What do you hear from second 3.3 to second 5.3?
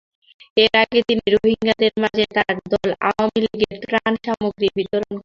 লীগের ত্রাণসামগ্রী বিতরণ করেন।